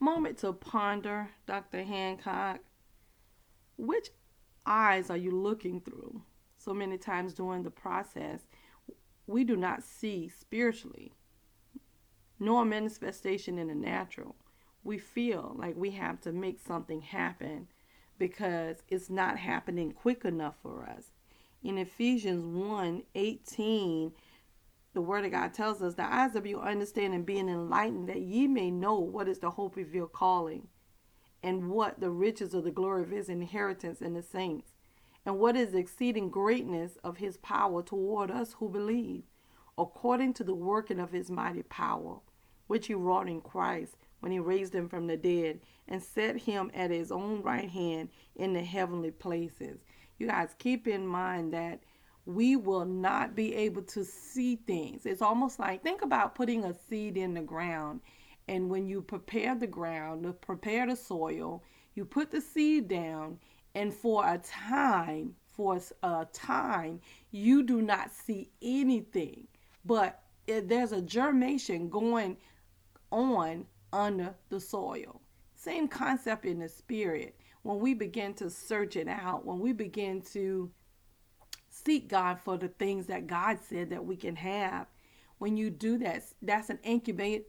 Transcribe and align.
moment 0.00 0.38
to 0.38 0.52
ponder, 0.52 1.28
Dr. 1.46 1.84
Hancock. 1.84 2.60
Which 3.76 4.08
eyes 4.66 5.10
are 5.10 5.16
you 5.16 5.30
looking 5.30 5.80
through? 5.80 6.22
So 6.58 6.74
many 6.74 6.98
times 6.98 7.34
during 7.34 7.62
the 7.62 7.70
process, 7.70 8.40
we 9.26 9.44
do 9.44 9.56
not 9.56 9.82
see 9.82 10.28
spiritually, 10.28 11.12
nor 12.38 12.64
manifestation 12.64 13.58
in 13.58 13.68
the 13.68 13.74
natural. 13.74 14.34
We 14.82 14.98
feel 14.98 15.54
like 15.56 15.76
we 15.76 15.92
have 15.92 16.20
to 16.22 16.32
make 16.32 16.58
something 16.58 17.02
happen 17.02 17.68
because 18.18 18.82
it's 18.88 19.08
not 19.08 19.38
happening 19.38 19.92
quick 19.92 20.24
enough 20.24 20.56
for 20.62 20.84
us. 20.84 21.12
In 21.62 21.78
Ephesians 21.78 22.44
1 22.44 23.02
18, 23.14 24.12
the 24.92 25.00
word 25.00 25.24
of 25.24 25.30
God 25.30 25.54
tells 25.54 25.82
us, 25.82 25.94
the 25.94 26.12
eyes 26.12 26.34
of 26.34 26.46
your 26.46 26.62
understanding 26.62 27.22
being 27.22 27.48
enlightened, 27.48 28.08
that 28.08 28.22
ye 28.22 28.46
may 28.48 28.70
know 28.70 28.98
what 28.98 29.28
is 29.28 29.38
the 29.38 29.50
hope 29.50 29.76
of 29.76 29.94
your 29.94 30.08
calling, 30.08 30.68
and 31.42 31.70
what 31.70 32.00
the 32.00 32.10
riches 32.10 32.54
of 32.54 32.64
the 32.64 32.70
glory 32.70 33.02
of 33.02 33.10
his 33.10 33.28
inheritance 33.28 34.00
in 34.00 34.14
the 34.14 34.22
saints, 34.22 34.72
and 35.24 35.38
what 35.38 35.56
is 35.56 35.72
the 35.72 35.78
exceeding 35.78 36.28
greatness 36.28 36.98
of 37.04 37.18
his 37.18 37.36
power 37.38 37.82
toward 37.82 38.30
us 38.30 38.54
who 38.54 38.68
believe, 38.68 39.22
according 39.78 40.34
to 40.34 40.44
the 40.44 40.54
working 40.54 40.98
of 40.98 41.12
his 41.12 41.30
mighty 41.30 41.62
power, 41.62 42.18
which 42.66 42.86
he 42.88 42.94
wrought 42.94 43.28
in 43.28 43.40
Christ 43.40 43.96
when 44.20 44.32
he 44.32 44.38
raised 44.38 44.74
him 44.74 44.88
from 44.88 45.06
the 45.06 45.16
dead 45.16 45.60
and 45.88 46.02
set 46.02 46.36
him 46.36 46.70
at 46.74 46.90
his 46.90 47.10
own 47.10 47.42
right 47.42 47.68
hand 47.68 48.10
in 48.36 48.52
the 48.52 48.62
heavenly 48.62 49.10
places. 49.10 49.80
You 50.18 50.26
guys 50.26 50.54
keep 50.58 50.86
in 50.86 51.06
mind 51.06 51.52
that 51.54 51.80
we 52.26 52.56
will 52.56 52.84
not 52.84 53.34
be 53.34 53.54
able 53.54 53.82
to 53.82 54.04
see 54.04 54.56
things. 54.56 55.06
It's 55.06 55.22
almost 55.22 55.58
like 55.58 55.82
think 55.82 56.02
about 56.02 56.34
putting 56.34 56.64
a 56.64 56.74
seed 56.74 57.16
in 57.16 57.34
the 57.34 57.40
ground. 57.40 58.00
And 58.48 58.68
when 58.68 58.86
you 58.86 59.02
prepare 59.02 59.54
the 59.54 59.66
ground, 59.66 60.24
to 60.24 60.32
prepare 60.32 60.86
the 60.86 60.96
soil, 60.96 61.62
you 61.94 62.04
put 62.04 62.30
the 62.30 62.40
seed 62.40 62.88
down, 62.88 63.38
and 63.74 63.92
for 63.94 64.26
a 64.26 64.38
time, 64.38 65.34
for 65.46 65.80
a 66.02 66.26
time, 66.32 67.00
you 67.30 67.62
do 67.62 67.80
not 67.82 68.10
see 68.12 68.50
anything. 68.60 69.46
But 69.84 70.22
there's 70.46 70.92
a 70.92 71.02
germination 71.02 71.88
going 71.88 72.36
on 73.12 73.66
under 73.92 74.34
the 74.48 74.60
soil. 74.60 75.20
Same 75.54 75.86
concept 75.88 76.44
in 76.44 76.58
the 76.58 76.68
spirit. 76.68 77.36
When 77.62 77.78
we 77.78 77.94
begin 77.94 78.34
to 78.34 78.50
search 78.50 78.96
it 78.96 79.08
out, 79.08 79.44
when 79.44 79.60
we 79.60 79.72
begin 79.72 80.22
to 80.32 80.70
seek 81.84 82.08
God 82.08 82.38
for 82.40 82.56
the 82.56 82.68
things 82.68 83.06
that 83.06 83.26
God 83.26 83.58
said 83.60 83.90
that 83.90 84.04
we 84.04 84.16
can 84.16 84.36
have. 84.36 84.86
When 85.38 85.56
you 85.56 85.70
do 85.70 85.98
that, 85.98 86.24
that's 86.42 86.70
an 86.70 86.78
incubate 86.82 87.46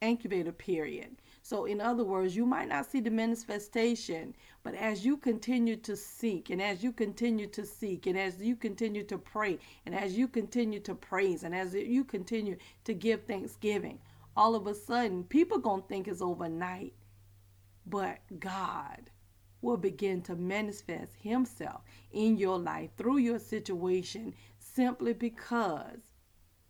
incubator 0.00 0.52
period. 0.52 1.16
So, 1.42 1.64
in 1.64 1.80
other 1.80 2.04
words, 2.04 2.36
you 2.36 2.46
might 2.46 2.68
not 2.68 2.86
see 2.86 3.00
the 3.00 3.10
manifestation, 3.10 4.34
but 4.62 4.74
as 4.74 5.04
you 5.04 5.16
continue 5.16 5.76
to 5.76 5.96
seek, 5.96 6.50
and 6.50 6.60
as 6.60 6.82
you 6.82 6.92
continue 6.92 7.46
to 7.48 7.64
seek, 7.64 8.06
and 8.06 8.18
as 8.18 8.40
you 8.40 8.54
continue 8.54 9.02
to 9.04 9.18
pray, 9.18 9.58
and 9.86 9.94
as 9.94 10.16
you 10.16 10.28
continue 10.28 10.80
to 10.80 10.94
praise, 10.94 11.42
and 11.42 11.54
as 11.54 11.74
you 11.74 12.04
continue 12.04 12.56
to 12.84 12.94
give 12.94 13.24
thanksgiving, 13.24 13.98
all 14.36 14.54
of 14.54 14.66
a 14.66 14.74
sudden, 14.74 15.24
people 15.24 15.58
gonna 15.58 15.82
think 15.88 16.06
it's 16.06 16.22
overnight, 16.22 16.94
but 17.86 18.18
God 18.38 19.10
will 19.60 19.76
begin 19.76 20.22
to 20.22 20.36
manifest 20.36 21.14
himself 21.20 21.82
in 22.12 22.36
your 22.36 22.58
life 22.58 22.90
through 22.96 23.18
your 23.18 23.38
situation 23.38 24.34
simply 24.58 25.12
because 25.12 25.98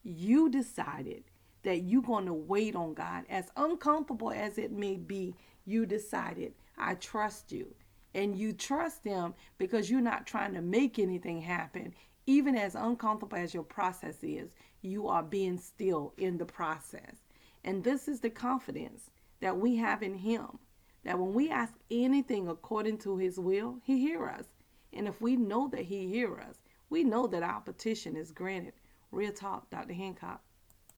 you 0.03 0.49
decided 0.49 1.25
that 1.63 1.83
you're 1.83 2.03
going 2.03 2.27
to 2.27 2.33
wait 2.33 2.75
on 2.75 2.95
God. 2.95 3.25
As 3.29 3.51
uncomfortable 3.57 4.31
as 4.31 4.59
it 4.59 4.73
may 4.73 4.97
be, 4.97 5.35
you 5.67 5.85
decided, 5.85 6.55
I 6.79 6.95
trust 6.95 7.53
you. 7.53 7.75
And 8.15 8.37
you 8.37 8.53
trust 8.53 9.05
Him 9.05 9.35
because 9.59 9.91
you're 9.91 10.01
not 10.01 10.27
trying 10.27 10.55
to 10.55 10.63
make 10.63 10.99
anything 10.99 11.43
happen. 11.43 11.95
Even 12.27 12.57
as 12.57 12.75
uncomfortable 12.75 13.37
as 13.37 13.53
your 13.53 13.65
process 13.65 14.17
is, 14.23 14.51
you 14.81 15.09
are 15.09 15.23
being 15.23 15.59
still 15.59 16.15
in 16.17 16.39
the 16.39 16.47
process. 16.47 17.17
And 17.65 17.85
this 17.85 18.09
is 18.09 18.21
the 18.21 18.31
confidence 18.31 19.11
that 19.41 19.59
we 19.59 19.77
have 19.77 20.03
in 20.03 20.15
Him 20.15 20.59
that 21.05 21.19
when 21.19 21.33
we 21.33 21.51
ask 21.51 21.75
anything 21.91 22.49
according 22.49 22.99
to 22.99 23.17
his 23.17 23.39
will, 23.39 23.79
he 23.83 23.99
hear 23.99 24.27
us. 24.29 24.47
And 24.93 25.07
if 25.07 25.21
we 25.21 25.37
know 25.37 25.69
that 25.69 25.85
he 25.85 26.09
hear 26.09 26.39
us, 26.39 26.57
we 26.91 27.05
know 27.05 27.27
that 27.27 27.43
our 27.43 27.61
petition 27.61 28.17
is 28.17 28.33
granted. 28.33 28.75
Real 29.11 29.33
talk, 29.33 29.71
Dr. 29.71 29.93
Hancock. 29.95 30.43